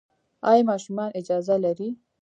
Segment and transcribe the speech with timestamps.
[0.51, 1.89] ایا ماشومان اجازه لري؟